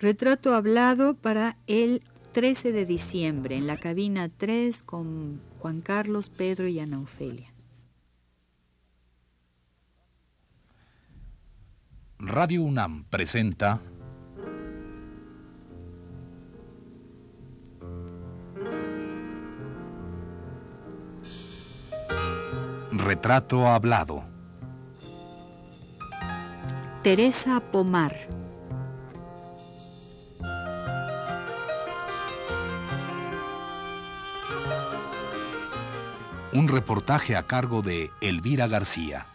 [0.00, 6.68] Retrato hablado para el 13 de diciembre en la cabina 3 con Juan Carlos, Pedro
[6.68, 7.52] y Ana Ofelia.
[12.18, 13.80] Radio UNAM presenta
[22.92, 24.24] Retrato hablado.
[27.02, 28.45] Teresa Pomar.
[36.56, 39.26] Un reportaje a cargo de Elvira García.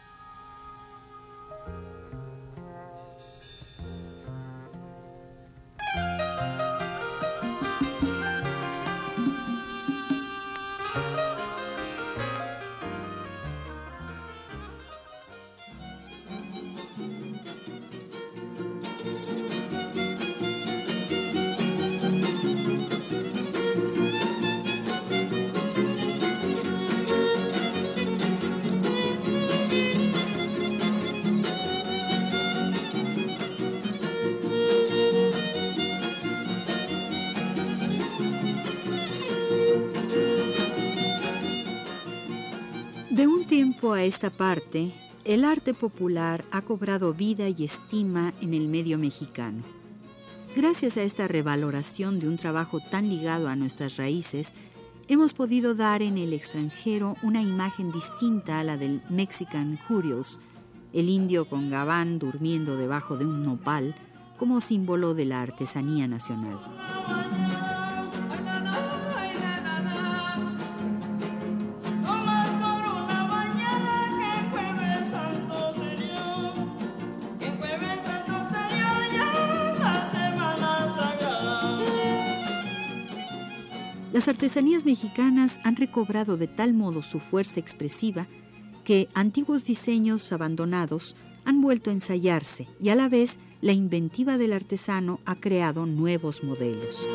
[44.03, 44.91] Esta parte,
[45.25, 49.63] el arte popular ha cobrado vida y estima en el medio mexicano.
[50.55, 54.53] Gracias a esta revaloración de un trabajo tan ligado a nuestras raíces,
[55.07, 60.39] hemos podido dar en el extranjero una imagen distinta a la del Mexican Curious,
[60.93, 63.95] el indio con gabán durmiendo debajo de un nopal
[64.37, 67.00] como símbolo de la artesanía nacional.
[84.13, 88.27] Las artesanías mexicanas han recobrado de tal modo su fuerza expresiva
[88.83, 94.53] que antiguos diseños abandonados han vuelto a ensayarse y a la vez la inventiva del
[94.53, 97.07] artesano ha creado nuevos modelos.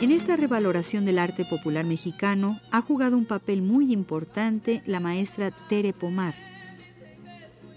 [0.00, 5.50] En esta revaloración del arte popular mexicano ha jugado un papel muy importante la maestra
[5.50, 6.36] Tere Pomar.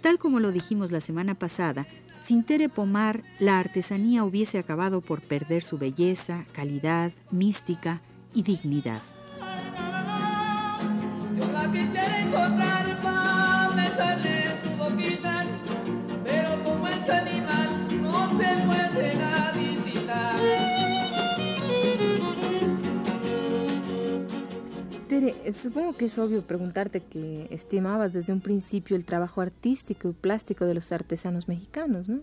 [0.02, 1.88] Tal como lo dijimos la semana pasada,
[2.20, 8.02] sin Tere Pomar la artesanía hubiese acabado por perder su belleza, calidad, mística
[8.36, 9.02] y dignidad.
[25.54, 30.66] Supongo que es obvio preguntarte que estimabas desde un principio el trabajo artístico y plástico
[30.66, 32.22] de los artesanos mexicanos, ¿no?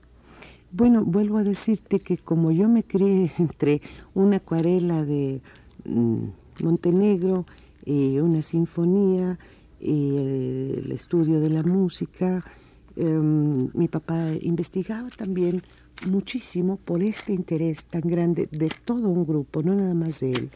[0.71, 3.81] Bueno, vuelvo a decirte que como yo me crié entre
[4.15, 5.41] una acuarela de
[5.85, 6.25] mm,
[6.63, 7.47] Montenegro,
[7.89, 9.39] y una sinfonía,
[9.81, 12.45] y el, estudio de la música,
[12.97, 15.63] em, mi papá investigaba también
[16.07, 20.51] muchísimo por este interés tan grande de todo un grupo, no nada más de él.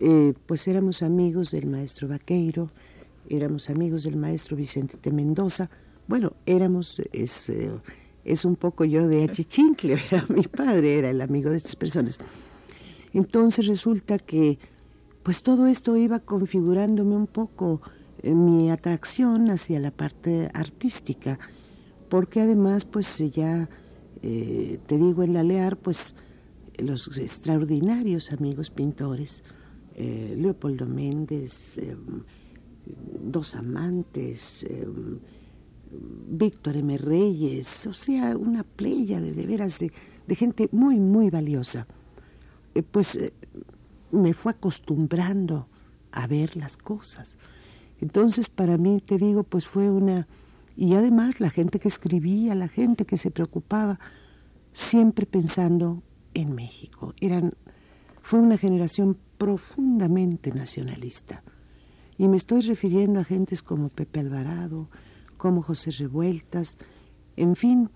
[0.00, 2.70] Eh, pues éramos amigos del maestro Vaqueiro,
[3.30, 5.70] éramos amigos del maestro Vicente de Mendoza.
[6.06, 7.70] Bueno, éramos, es, eh,
[8.24, 12.18] es un poco yo de achichincle, era mi padre, era el amigo de estas personas.
[13.14, 14.58] Entonces resulta que,
[15.22, 17.80] pues todo esto iba configurándome un poco
[18.22, 21.38] eh, mi atracción hacia la parte artística,
[22.10, 23.68] porque además, pues ya,
[24.20, 26.14] te digo, en la Lear, pues
[26.78, 29.42] los extraordinarios amigos pintores,
[29.98, 31.96] eh, Leopoldo Méndez, eh,
[33.18, 34.86] Dos Amantes, eh,
[36.28, 36.98] Víctor M.
[36.98, 39.90] Reyes, o sea, una playa de, de veras de,
[40.36, 41.86] gente muy, muy valiosa.
[42.90, 43.18] pues
[44.12, 45.66] me fue acostumbrando
[46.12, 47.38] a ver las cosas.
[47.98, 50.28] Entonces, para mí, te digo, pues fue una...
[50.76, 53.98] Y además la gente que escribía, la gente que se preocupaba,
[54.74, 56.02] siempre pensando
[56.34, 57.14] en México.
[57.18, 57.54] Eran,
[58.20, 61.42] fue una generación profundamente nacionalista.
[62.18, 64.88] Y me estoy refiriendo a gentes como Pepe Alvarado,
[65.36, 66.78] como José Revueltas,
[67.36, 67.90] en fin,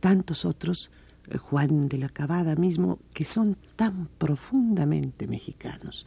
[0.00, 0.90] tantos otros,
[1.28, 6.06] eh, Juan de la Cabada mismo, que son tan profundamente mexicanos.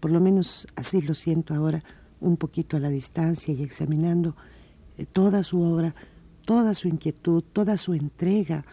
[0.00, 1.84] Por lo menos así lo siento ahora,
[2.20, 4.36] un poquito a la distancia y examinando
[4.96, 5.94] eh, toda su obra,
[6.44, 8.64] toda su inquietud, toda su entrega,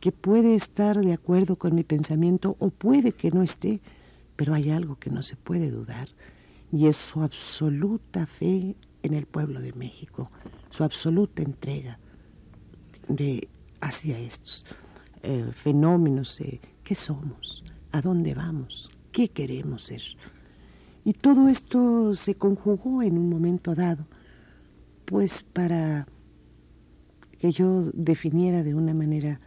[0.00, 3.80] que puede estar de acuerdo con mi pensamiento o puede que no esté,
[4.42, 6.08] pero hay algo que no se puede dudar
[6.72, 8.74] y es su absoluta fe
[9.04, 10.32] en el pueblo de México,
[10.68, 12.00] su absoluta entrega
[13.80, 14.66] hacia estos
[15.22, 17.62] eh, fenómenos, de qué somos,
[17.92, 20.02] a dónde vamos, qué queremos ser.
[21.04, 24.08] Y todo esto se conjugó en un momento dado,
[25.04, 26.08] pues para
[27.38, 29.40] que yo definiera de una manera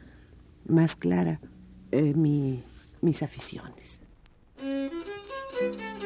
[0.65, 1.41] más clara
[1.91, 4.04] eh, mis aficiones.
[4.57, 6.04] Música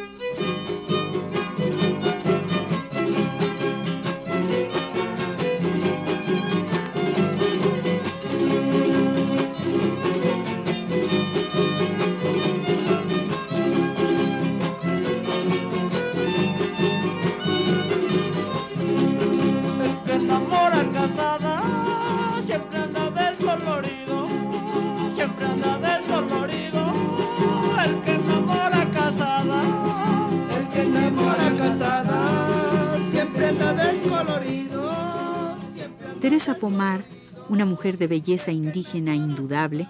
[36.40, 37.04] Teresa Pomar,
[37.50, 39.90] una mujer de belleza indígena indudable,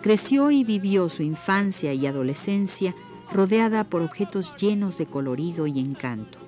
[0.00, 2.94] creció y vivió su infancia y adolescencia
[3.32, 6.38] rodeada por objetos llenos de colorido y encanto.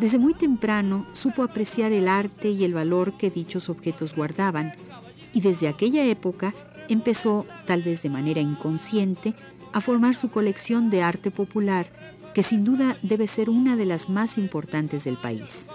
[0.00, 4.74] Desde muy temprano supo apreciar el arte y el valor que dichos objetos guardaban
[5.32, 6.52] y desde aquella época
[6.88, 9.36] empezó, tal vez de manera inconsciente,
[9.74, 11.86] a formar su colección de arte popular,
[12.34, 15.68] que sin duda debe ser una de las más importantes del país.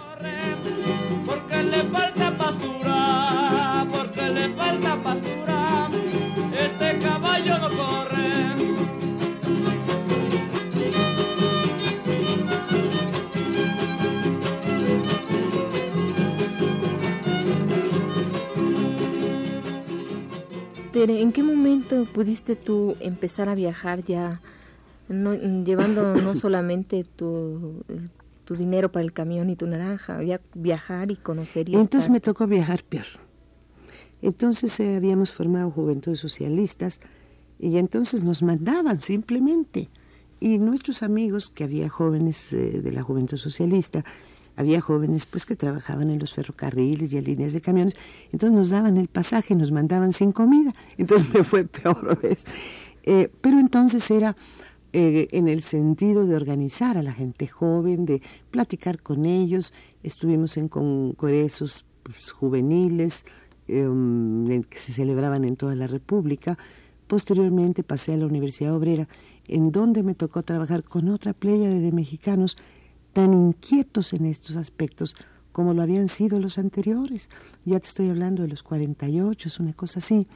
[21.10, 24.40] ¿En qué momento pudiste tú empezar a viajar ya,
[25.08, 27.84] llevando no solamente tu,
[28.56, 32.46] dinero para el camión y tu naranja, ya viajar y conocer y Entonces me tocó
[32.46, 33.06] viajar peor.
[34.20, 37.00] Entonces eh, habíamos formado juventudes socialistas
[37.58, 39.88] y entonces nos mandaban simplemente.
[40.38, 44.04] Y nuestros amigos, que había jóvenes eh, de la juventud socialista,
[44.56, 47.96] había jóvenes pues que trabajaban en los ferrocarriles y en líneas de camiones,
[48.32, 52.44] entonces nos daban el pasaje, nos mandaban sin comida, entonces me fue peor, ¿ves?
[53.04, 54.36] Eh, pero entonces era
[54.92, 58.20] eh, en el sentido de organizar a la gente joven, de
[58.50, 59.72] platicar con ellos,
[60.02, 63.24] estuvimos en congresos pues, juveniles
[63.68, 66.58] em, que se celebraban en toda la República,
[67.06, 69.08] posteriormente pasé a la Universidad Obrera,
[69.48, 72.56] en donde me tocó trabajar con otra playa de mexicanos
[73.12, 75.14] tan inquietos en estos aspectos
[75.52, 77.28] como lo habían sido los anteriores.
[77.64, 80.26] Ya te estoy hablando de los 48, es una cosa así.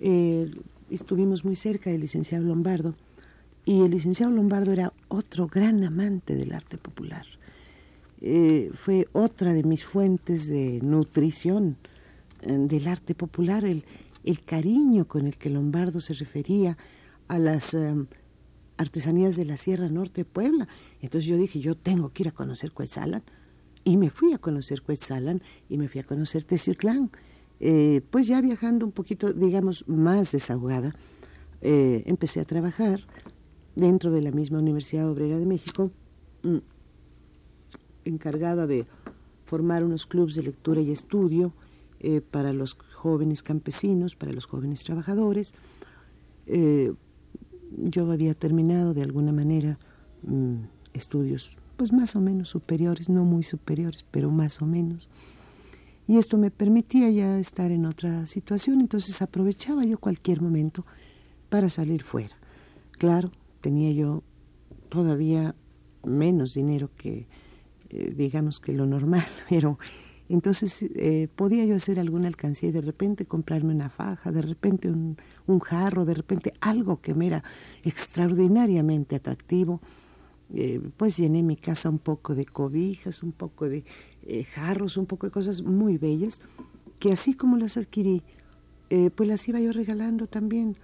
[0.00, 0.50] Eh,
[0.90, 2.94] estuvimos muy cerca del licenciado Lombardo
[3.64, 7.24] y el licenciado Lombardo era otro gran amante del arte popular.
[8.20, 11.76] Eh, fue otra de mis fuentes de nutrición
[12.42, 13.84] eh, del arte popular, el,
[14.24, 16.76] el, cariño con el que Lombardo se refería
[17.28, 17.74] a las
[18.80, 20.68] artesanías de la Sierra Norte de Puebla
[21.00, 23.22] entonces yo dije, yo tengo que ir a conocer Cuetzalan.
[23.82, 27.10] Y me fui a conocer Cuetzalan y me fui a conocer Teciutlán.
[27.60, 30.94] Eh, pues ya viajando un poquito, digamos, más desahogada,
[31.62, 33.00] eh, empecé a trabajar
[33.76, 35.90] dentro de la misma Universidad Obrera de México,
[36.42, 36.58] mm,
[38.04, 38.86] encargada de
[39.44, 41.52] formar unos clubes de lectura y estudio
[42.00, 45.54] eh, para los jóvenes campesinos, para los jóvenes trabajadores.
[47.76, 49.78] Yo había terminado de alguna manera
[50.22, 50.56] mm,
[50.92, 55.08] estudios pues más o menos superiores, no muy superiores, pero más o menos.
[56.06, 60.84] Y esto me permitía ya estar en otra situación, entonces aprovechaba yo cualquier momento
[61.48, 62.36] para salir fuera.
[62.92, 63.30] Claro,
[63.62, 64.22] tenía yo
[64.90, 65.54] todavía
[66.04, 67.26] menos dinero que,
[67.88, 69.78] eh, digamos que lo normal, pero
[70.34, 74.88] entonces eh, podía yo hacer alguna alcancía y de repente comprarme una faja, de repente
[74.88, 75.16] un,
[75.60, 77.42] jarro, de repente algo que me era
[77.82, 79.80] extraordinariamente atractivo
[80.52, 83.84] eh, pues llené mi casa un poco de cobijas, un poco de
[84.26, 86.40] eh, jarros, un poco de cosas muy bellas,
[86.98, 88.22] que así como las adquirí,
[88.90, 90.76] eh, pues las iba yo regalando también.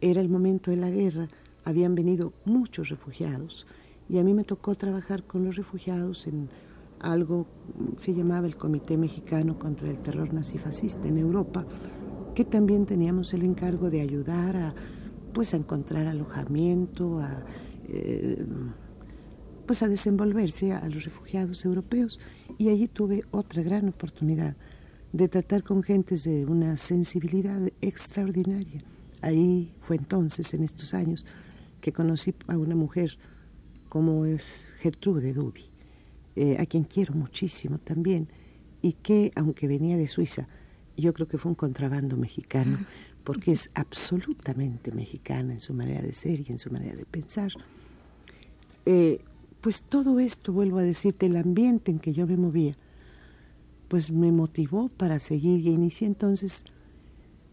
[0.00, 1.28] Era el momento de la guerra,
[1.64, 3.66] habían venido muchos refugiados
[4.08, 6.48] y a mí me tocó trabajar con los refugiados en
[7.02, 7.46] algo
[7.98, 11.66] se llamaba el Comité Mexicano contra el Terror Nazifascista en Europa,
[12.34, 14.74] que también teníamos el encargo de ayudar a
[15.34, 17.44] pues a encontrar alojamiento, a
[19.66, 22.20] pues a desenvolverse a los refugiados europeos
[22.58, 24.56] y allí tuve otra gran oportunidad
[25.12, 28.82] de tratar con gentes de una sensibilidad extraordinaria.
[29.20, 31.24] Ahí fue entonces, en estos años,
[31.80, 33.18] que conocí a una mujer
[33.88, 35.71] como es Gertrude Duby,
[36.36, 38.28] eh, a quien quiero muchísimo también,
[38.80, 40.48] y que, aunque venía de Suiza,
[40.96, 42.78] yo creo que fue un contrabando mexicano,
[43.24, 47.52] porque es absolutamente mexicana en su manera de ser y en su manera de pensar.
[48.86, 49.20] Eh,
[49.60, 52.74] pues todo esto, vuelvo a decirte, el ambiente en que yo me movía,
[53.88, 56.64] pues me motivó para seguir y inicié entonces,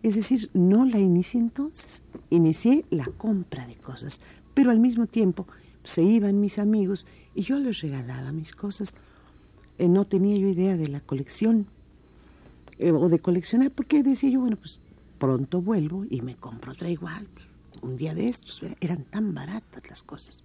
[0.02, 4.22] es decir, no la inicié entonces, inicié la compra de cosas,
[4.54, 5.46] pero al mismo tiempo
[5.84, 7.06] se iban mis amigos
[7.40, 8.96] y yo les regalaba mis cosas.
[9.78, 11.68] Eh, no tenía yo idea de la colección
[12.80, 14.82] eh, o de coleccionar, porque decía yo, bueno, pues
[15.20, 17.30] pronto vuelvo y me compro otra igual.
[17.82, 20.44] Un día de estos, eran tan baratas las cosas.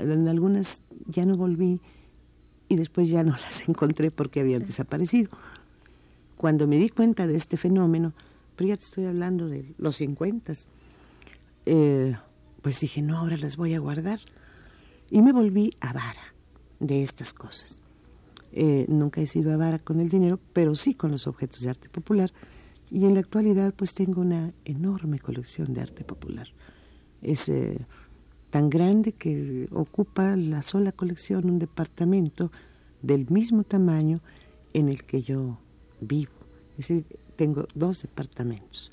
[0.00, 1.80] En algunas ya no volví
[2.68, 5.30] y después ya no las encontré porque habían desaparecido.
[6.36, 8.14] Cuando me di cuenta de este fenómeno,
[8.56, 10.54] pero ya te estoy hablando de los 50,
[11.66, 12.16] eh,
[12.62, 14.18] pues dije, no, ahora las voy a guardar.
[15.10, 16.34] Y me volví avara
[16.80, 17.82] de estas cosas.
[18.52, 21.88] Eh, nunca he sido avara con el dinero, pero sí con los objetos de arte
[21.88, 22.32] popular.
[22.90, 26.48] Y en la actualidad pues tengo una enorme colección de arte popular.
[27.22, 27.86] Es eh,
[28.50, 32.50] tan grande que ocupa la sola colección un departamento
[33.02, 34.20] del mismo tamaño
[34.72, 35.58] en el que yo
[36.00, 36.32] vivo.
[36.78, 38.90] Es decir, tengo dos departamentos.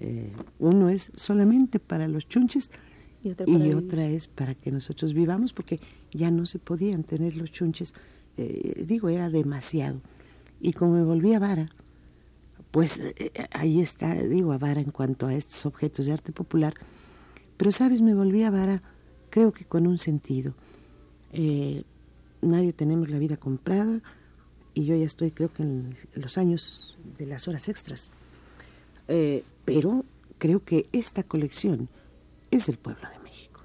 [0.00, 2.70] Eh, uno es solamente para los chunches
[3.22, 5.78] y, otra, es para que nosotros vivamos, porque
[6.12, 7.94] ya no se podían tener los chunches.
[8.36, 10.00] Eh, digo, era demasiado.
[10.60, 11.70] Y como me volví a vara,
[12.70, 16.74] pues eh, ahí está, digo, a vara en cuanto a estos objetos de arte popular,
[17.56, 18.02] pero, ¿sabes?
[18.02, 18.82] Me volví a vara,
[19.30, 20.54] creo que con un sentido.
[21.32, 21.84] Eh,
[22.40, 24.00] nadie tenemos la vida comprada
[24.74, 28.10] y yo ya estoy, creo que en los años de las horas extras.
[29.08, 30.04] Eh, pero
[30.38, 31.88] creo que esta colección
[32.52, 33.62] es del pueblo de México,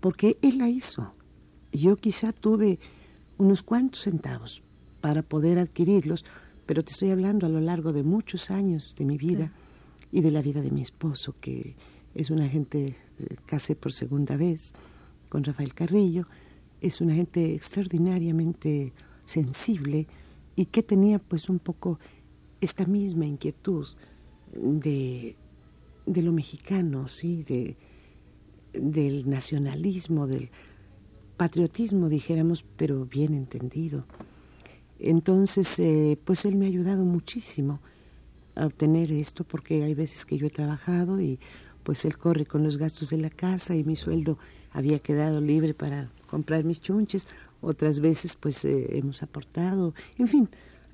[0.00, 1.14] porque él la hizo.
[1.70, 2.80] Yo quizá tuve
[3.38, 4.62] unos cuantos centavos
[5.00, 6.24] para poder adquirirlos,
[6.66, 9.52] pero te estoy hablando a lo largo de muchos años de mi vida
[10.10, 11.76] y de la vida de mi esposo, que
[12.14, 14.72] es una gente, eh, casé por segunda vez
[15.28, 16.26] con Rafael Carrillo,
[16.80, 18.94] es una gente extraordinariamente
[19.26, 20.06] sensible
[20.56, 21.98] y que tenía pues un poco
[22.60, 23.86] esta misma inquietud
[24.54, 25.36] de,
[26.06, 27.42] de lo mexicano, ¿sí?
[27.44, 27.76] De,
[28.72, 30.50] del nacionalismo, del
[31.36, 34.06] patriotismo, dijéramos, pero bien entendido.
[34.98, 37.80] Entonces, eh, pues él me ha ayudado muchísimo
[38.54, 41.38] a obtener esto, porque hay veces que yo he trabajado y
[41.82, 44.38] pues él corre con los gastos de la casa y mi sueldo
[44.70, 47.26] había quedado libre para comprar mis chunches.
[47.60, 50.48] Otras veces pues eh, hemos aportado, en fin,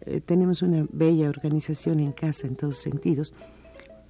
[0.06, 3.34] eh, tenemos una bella organización en casa en todos sentidos,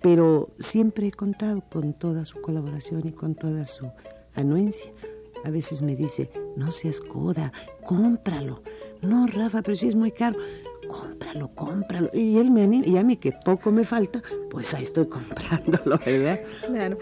[0.00, 3.90] pero siempre he contado con toda su colaboración y con toda su
[4.34, 4.92] anuencia.
[5.44, 7.52] A veces me dice, no seas coda,
[7.84, 8.62] cómpralo.
[9.02, 10.38] No, Rafa, pero si es muy caro
[10.90, 12.10] cómpralo, cómpralo.
[12.12, 15.98] Y él me anima, y a mí que poco me falta, pues ahí estoy comprándolo,
[16.04, 16.40] ¿verdad?
[16.66, 16.98] Claro.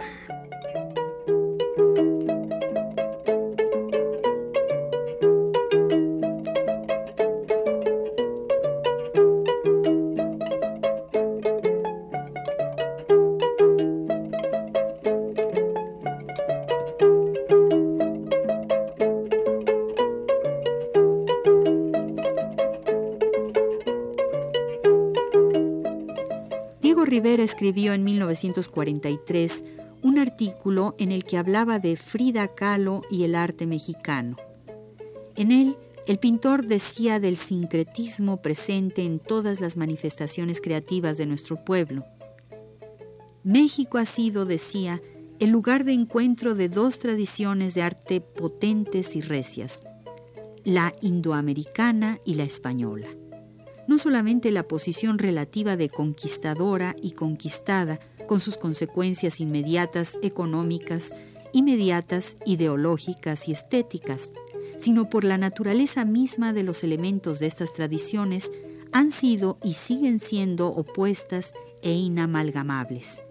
[27.59, 29.65] Escribió en 1943
[30.05, 34.37] un artículo en el que hablaba de Frida Kahlo y el arte mexicano.
[35.35, 41.65] En él, el pintor decía del sincretismo presente en todas las manifestaciones creativas de nuestro
[41.65, 42.05] pueblo.
[43.43, 45.03] México ha sido, decía,
[45.41, 49.83] el lugar de encuentro de dos tradiciones de arte potentes y recias,
[50.62, 53.09] la indoamericana y la española
[53.88, 61.14] no solamente la posición relativa de conquistadora y conquistada, con sus consecuencias inmediatas económicas,
[61.52, 64.33] inmediatas ideológicas y estéticas,
[64.76, 68.52] sino por la naturaleza misma de los elementos de estas tradiciones,
[68.92, 73.23] han sido y siguen siendo opuestas e inamalgamables.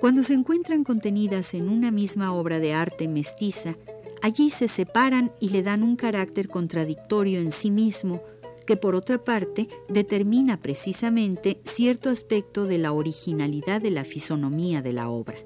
[0.00, 3.76] Cuando se encuentran contenidas en una misma obra de arte mestiza,
[4.20, 8.22] allí se separan y le dan un carácter contradictorio en sí mismo,
[8.66, 14.92] que por otra parte determina precisamente cierto aspecto de la originalidad de la fisonomía de
[14.92, 15.36] la obra.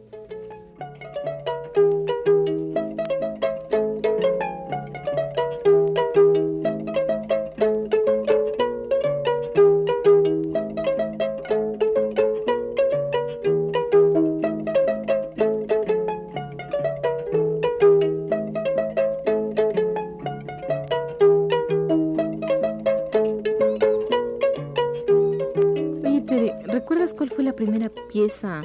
[28.17, 28.63] Pieza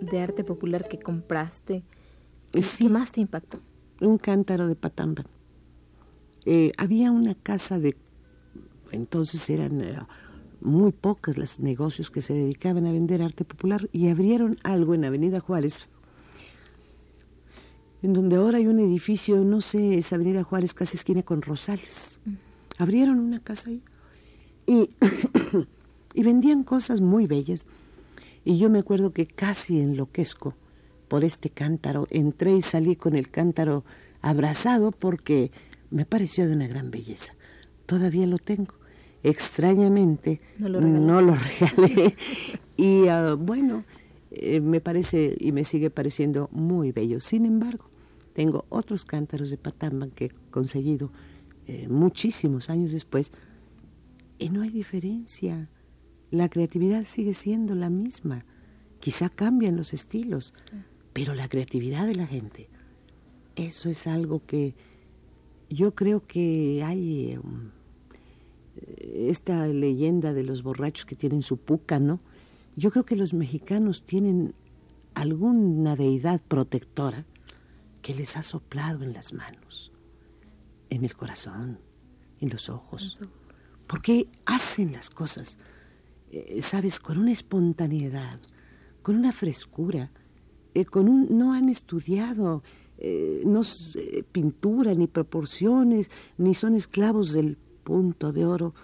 [0.00, 1.82] de arte popular que compraste?
[2.52, 3.58] ¿Qué más te impactó?
[4.00, 5.24] Un cántaro de Patamba.
[6.44, 7.96] Eh, había una casa de...
[8.92, 9.98] Entonces eran eh,
[10.60, 15.04] muy pocos los negocios que se dedicaban a vender arte popular y abrieron algo en
[15.04, 15.88] Avenida Juárez,
[18.04, 22.20] en donde ahora hay un edificio, no sé, es Avenida Juárez, casi esquina con Rosales.
[22.78, 23.82] Abrieron una casa ahí
[24.64, 24.90] y,
[26.14, 27.66] y vendían cosas muy bellas.
[28.44, 30.54] Y yo me acuerdo que casi enloquezco
[31.08, 32.06] por este cántaro.
[32.10, 33.84] Entré y salí con el cántaro
[34.20, 35.50] abrazado porque
[35.90, 37.34] me pareció de una gran belleza.
[37.86, 38.74] Todavía lo tengo.
[39.22, 40.68] Extrañamente no
[41.20, 42.16] lo, regalé.
[42.76, 43.84] y ah, bueno,
[44.30, 47.20] eh, me parece y me sigue pareciendo muy bello.
[47.20, 47.84] Sin embargo,
[48.32, 51.12] tengo otros cántaros de Patamba que he conseguido
[51.66, 53.30] eh, muchísimos años después
[54.38, 55.68] y no hay diferencia.
[56.32, 58.44] La creatividad sigue siendo la misma.
[59.00, 60.54] Quizá cambian los estilos,
[61.12, 62.70] pero la creatividad de la gente,
[63.54, 64.74] eso es algo que
[65.68, 67.70] yo creo que hay um,
[68.96, 72.18] esta leyenda de los borrachos que tienen su puca, ¿no?
[72.76, 74.54] Yo creo que los mexicanos tienen
[75.14, 77.26] alguna deidad protectora
[78.00, 79.92] que les ha soplado en las manos,
[80.88, 81.78] en el corazón,
[82.40, 83.20] en los ojos,
[83.86, 85.58] porque hacen las cosas,
[86.32, 88.40] eh, sabes, con una espontaneidad,
[89.02, 90.10] con una frescura,
[90.72, 92.62] eh, con un no han estudiado
[92.96, 93.60] eh, no
[94.32, 98.74] pintura ni proporciones, ni son esclavos del punto de oro,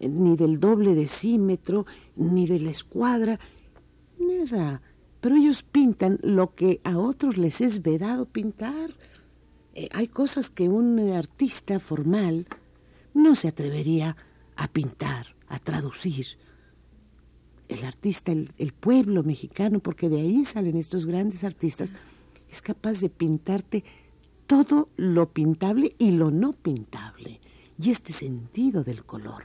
[0.00, 1.84] ni del doble decímetro,
[2.16, 3.38] ni de la escuadra,
[4.18, 4.80] nada
[5.20, 8.90] pero ellos pintan lo que a otros les es vedado pintar.
[9.92, 12.46] Hay cosas que un artista formal
[13.14, 14.18] no se atrevería
[14.54, 16.26] a pintar, a traducir.
[17.68, 21.92] El artista, el, pueblo mexicano, porque de ahí salen estos grandes artistas,
[22.50, 23.84] es capaz de pintarte
[24.46, 27.40] todo lo pintable y lo no pintable.
[27.78, 29.44] Y este sentido del color.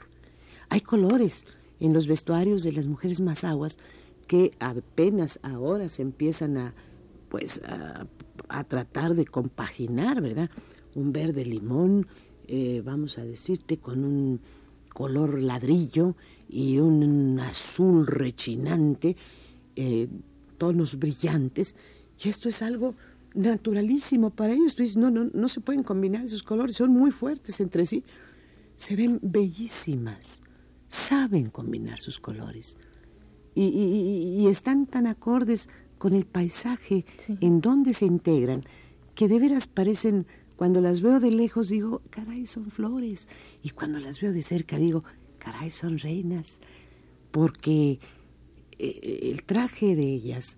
[0.68, 1.46] Hay colores
[1.80, 3.78] en los vestuarios de las mujeres más aguas
[4.26, 6.74] que apenas ahora se empiezan a,
[7.28, 8.06] pues, a,
[8.64, 10.50] tratar de compaginar, ¿verdad?
[10.94, 12.06] Un verde limón,
[12.46, 14.40] eh, vamos a decirte, con un
[14.92, 16.16] color ladrillo
[16.50, 19.16] y un azul rechinante,
[19.76, 20.08] eh,
[20.58, 21.74] tonos brillantes,
[22.22, 22.94] y esto es algo
[23.34, 24.74] naturalísimo para ellos.
[24.74, 28.04] Tú dices, no, no, no se pueden combinar esos colores, son muy fuertes entre sí.
[28.76, 30.42] Se ven bellísimas,
[30.88, 32.76] saben combinar sus colores
[33.54, 37.04] y, están tan acordes con el paisaje
[37.40, 38.62] en donde se integran
[39.14, 43.28] que de veras parecen, cuando las veo de lejos digo, caray, son flores,
[43.62, 45.04] y cuando las veo de cerca digo,
[45.40, 46.60] caray, son reinas,
[47.32, 47.98] porque
[48.78, 50.56] eh, el traje de ellas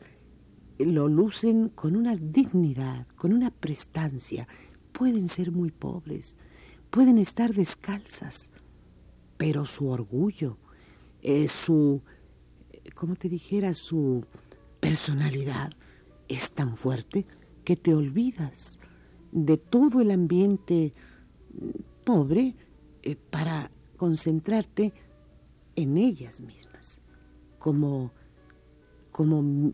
[0.79, 4.47] lo lucen con una dignidad, con una prestancia,
[4.93, 6.37] pueden ser muy pobres,
[6.91, 8.51] pueden estar descalzas,
[9.39, 10.59] pero su orgullo,
[11.23, 12.03] eh, su
[12.95, 14.25] como te dijera, su
[14.81, 15.73] personalidad
[16.29, 17.27] es tan fuerte
[17.65, 18.81] que te olvidas
[19.31, 20.93] de todo el ambiente
[22.05, 22.57] pobre
[23.03, 23.71] eh, para
[24.03, 24.93] concentrarte
[25.77, 27.01] en ellas mismas,
[27.61, 28.11] como,
[29.13, 29.73] como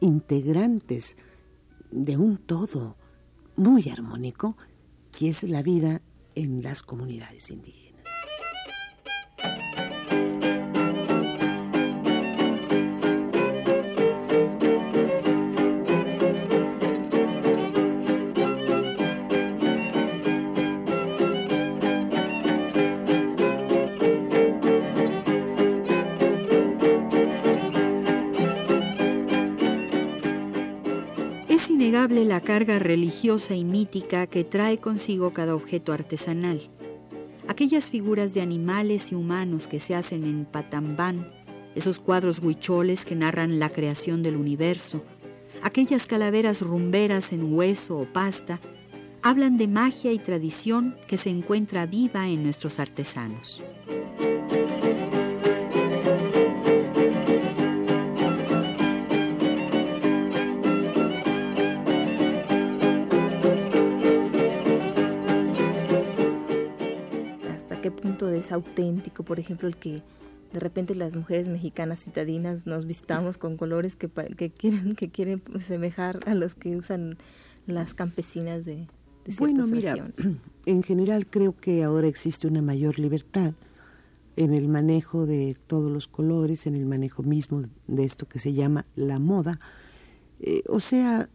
[0.00, 1.18] integrantes
[1.90, 2.96] de un todo
[3.56, 4.56] muy armónico
[5.12, 6.00] que es la vida
[6.34, 7.87] en las comunidades indígenas.
[32.24, 36.60] La carga religiosa y mítica que trae consigo cada objeto artesanal.
[37.46, 41.32] Aquellas figuras de animales y humanos que se hacen en Patambán,
[41.74, 45.02] esos cuadros huicholes que narran la creación del universo,
[45.62, 48.60] aquellas calaveras rumberas en hueso o pasta,
[49.22, 53.62] hablan de magia y tradición que se encuentra viva en nuestros artesanos.
[67.82, 70.02] Es auténtico, por ejemplo, el que
[70.52, 75.42] de repente las mujeres mexicanas citadinas nos vistamos con colores que, que quieren que quieren
[75.60, 77.18] semejar a los que usan
[77.66, 78.86] las campesinas de,
[79.24, 80.10] de Bueno, mira,
[80.66, 83.52] en general creo que ahora existe una mayor libertad
[84.36, 88.52] en el manejo de todos los colores, en el manejo mismo de esto que se
[88.52, 89.58] llama la moda.
[90.40, 91.28] Eh, o sea,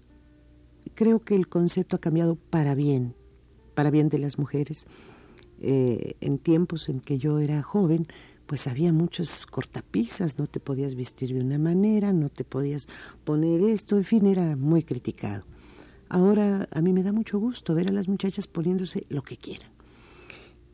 [0.96, 3.14] creo que el concepto ha cambiado para bien,
[3.76, 4.88] para bien de las mujeres.
[5.66, 8.08] Eh, en tiempos en que yo era joven,
[8.46, 12.90] pues había muchos cortapisas, no te podías vestir de una manera, no te podías
[13.24, 15.46] poner esto, en fin, era muy criticado.
[16.10, 19.72] Ahora a mí me da mucho gusto ver a las muchachas poniéndose lo que quieran.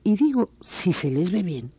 [0.03, 1.71] Y digo, si se les ve bien,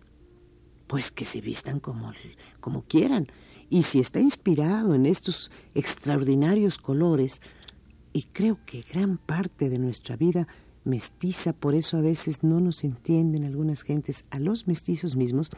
[0.87, 2.13] pues que se vistan como,
[2.61, 3.27] como quieran.
[3.69, 7.41] Y si está inspirado en estos extraordinarios colores,
[8.13, 10.47] y creo que gran parte de nuestra vida
[10.85, 15.51] mestiza, por eso a veces no nos entienden algunas gentes, a los mestizos mismos,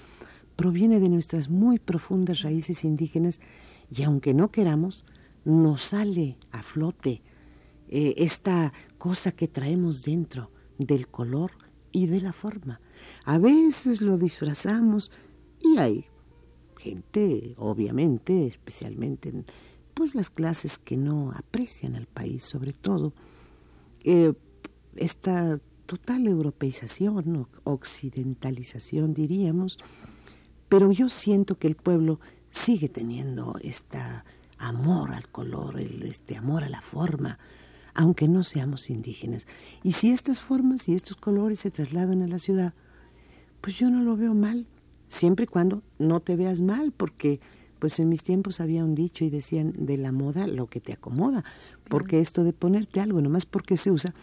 [0.57, 3.41] proviene de nuestras muy profundas raíces indígenas
[3.91, 5.05] y aunque no queramos,
[5.45, 7.23] nos sale a flote
[7.89, 11.53] eh, esta cosa que traemos dentro del color
[11.91, 12.81] y de la forma.
[13.25, 15.11] A veces lo disfrazamos
[15.61, 16.05] y hay
[16.79, 19.45] gente, obviamente, especialmente en
[19.95, 23.13] pues, las clases que no aprecian al país, sobre todo,
[24.05, 24.33] eh,
[24.97, 29.79] esta total europeización occidentalización, diríamos,
[30.69, 33.99] pero yo siento que el pueblo sigue teniendo este
[34.59, 37.39] amor al color, este amor a la forma,
[37.95, 39.47] aunque no seamos indígenas.
[39.83, 42.75] Y si estas formas y estos colores se trasladan a la ciudad,
[43.61, 44.67] pues yo no lo veo mal,
[45.09, 47.41] siempre y cuando no te veas mal, porque
[47.79, 50.93] pues en mis tiempos había un dicho y decían de la moda lo que te
[50.93, 51.45] acomoda,
[51.89, 54.15] porque esto de ponerte algo nomás porque se usa,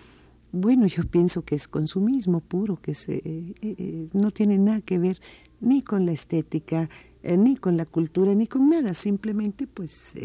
[0.51, 4.97] bueno, yo pienso que es consumismo puro, que se, eh, eh, no tiene nada que
[4.97, 5.21] ver
[5.61, 6.89] ni con la estética,
[7.21, 10.15] eh, ni con la cultura, ni con nada, simplemente pues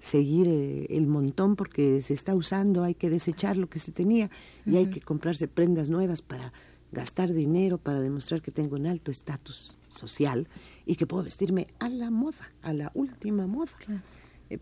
[0.00, 0.48] seguir
[0.88, 4.30] el montón porque se está usando, hay que desechar lo que se tenía
[4.64, 6.52] y hay que comprarse prendas nuevas para
[6.90, 10.48] gastar dinero, para demostrar que tengo un alto estatus social
[10.86, 13.72] y que puedo vestirme a la moda, a la última moda.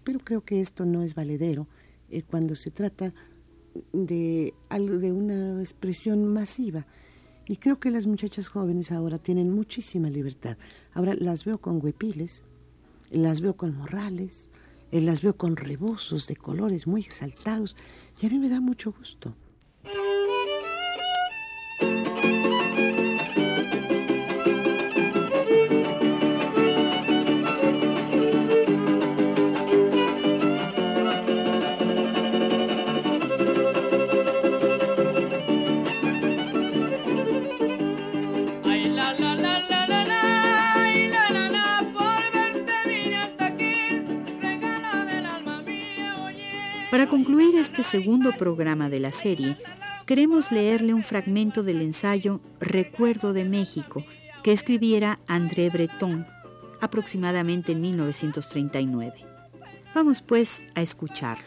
[0.02, 1.68] pero creo que esto no es valedero
[2.28, 3.14] cuando se trata
[3.92, 6.86] de, de una expresión masiva.
[7.46, 10.58] Y creo que las muchachas jóvenes ahora tienen muchísima libertad.
[10.92, 12.42] Ahora las veo con huepiles,
[13.10, 14.50] las veo con morrales,
[14.90, 17.76] eh, las veo con rebozos de colores muy exaltados
[18.20, 19.34] y a mí me da mucho gusto.
[47.08, 49.56] Para concluir este segundo programa de la serie,
[50.04, 54.04] queremos leerle un fragmento del ensayo Recuerdo de México
[54.42, 56.26] que escribiera André Breton
[56.82, 59.24] aproximadamente en 1939.
[59.94, 61.46] Vamos pues a escucharlo.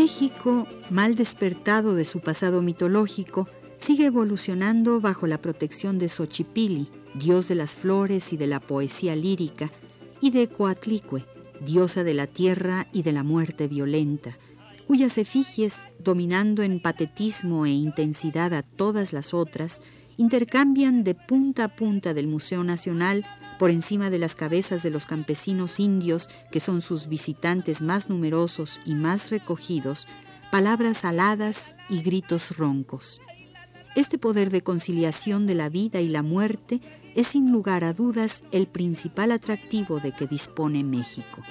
[0.00, 7.48] México, mal despertado de su pasado mitológico, sigue evolucionando bajo la protección de Xochipili, dios
[7.48, 9.72] de las flores y de la poesía lírica,
[10.20, 11.24] y de Coatlicue,
[11.66, 14.38] diosa de la tierra y de la muerte violenta,
[14.86, 19.82] cuyas efigies, dominando en patetismo e intensidad a todas las otras,
[20.16, 23.26] intercambian de punta a punta del Museo Nacional
[23.58, 28.80] por encima de las cabezas de los campesinos indios, que son sus visitantes más numerosos
[28.84, 30.06] y más recogidos,
[30.50, 33.20] palabras aladas y gritos roncos.
[33.96, 36.80] Este poder de conciliación de la vida y la muerte
[37.14, 41.42] es sin lugar a dudas el principal atractivo de que dispone México.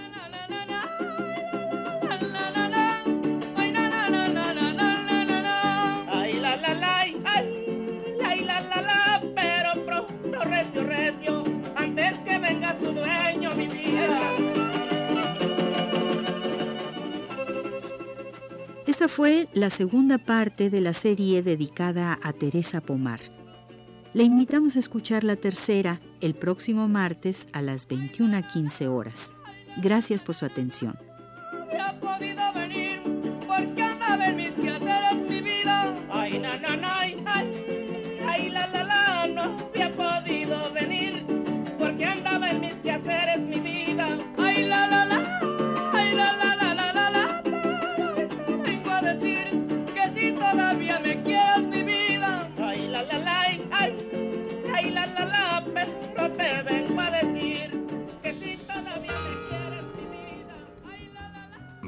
[19.08, 23.20] Fue la segunda parte de la serie dedicada a Teresa Pomar.
[24.14, 29.34] Le invitamos a escuchar la tercera el próximo martes a las 21.15 horas.
[29.78, 30.98] Gracias por su atención.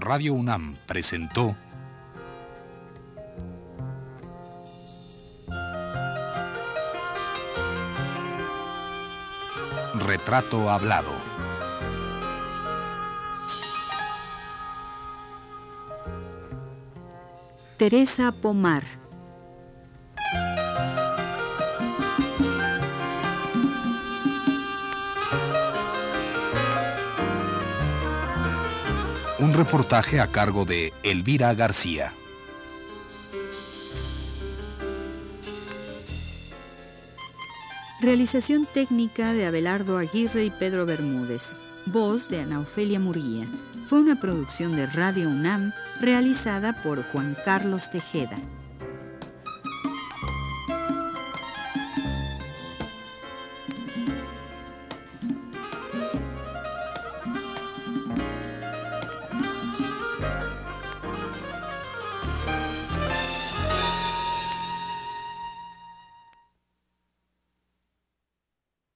[0.09, 1.55] Radio UNAM presentó
[9.93, 11.13] Retrato Hablado.
[17.77, 18.98] Teresa Pomar.
[29.59, 32.13] Reportaje a cargo de Elvira García.
[37.99, 41.61] Realización técnica de Abelardo Aguirre y Pedro Bermúdez.
[41.85, 43.47] Voz de Ana Ofelia Murguía.
[43.89, 48.37] Fue una producción de Radio UNAM realizada por Juan Carlos Tejeda.